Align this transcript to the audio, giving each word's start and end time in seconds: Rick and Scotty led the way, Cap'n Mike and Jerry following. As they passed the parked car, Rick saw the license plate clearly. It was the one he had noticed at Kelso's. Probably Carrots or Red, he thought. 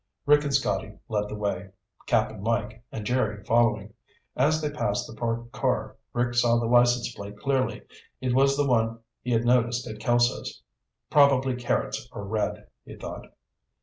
Rick 0.25 0.43
and 0.43 0.51
Scotty 0.51 0.97
led 1.09 1.29
the 1.29 1.35
way, 1.35 1.69
Cap'n 2.07 2.41
Mike 2.41 2.83
and 2.91 3.05
Jerry 3.05 3.43
following. 3.43 3.93
As 4.35 4.59
they 4.59 4.71
passed 4.71 5.05
the 5.05 5.13
parked 5.13 5.51
car, 5.51 5.95
Rick 6.11 6.33
saw 6.33 6.57
the 6.57 6.65
license 6.65 7.13
plate 7.13 7.37
clearly. 7.37 7.83
It 8.19 8.33
was 8.33 8.57
the 8.57 8.65
one 8.65 9.01
he 9.21 9.29
had 9.29 9.45
noticed 9.45 9.85
at 9.85 9.99
Kelso's. 9.99 10.63
Probably 11.11 11.55
Carrots 11.55 12.09
or 12.11 12.25
Red, 12.25 12.67
he 12.83 12.95
thought. 12.95 13.25